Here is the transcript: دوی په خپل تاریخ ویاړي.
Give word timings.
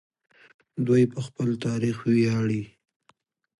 دوی 0.85 1.03
په 1.13 1.19
خپل 1.27 1.47
تاریخ 1.65 1.97
ویاړي. 2.15 2.63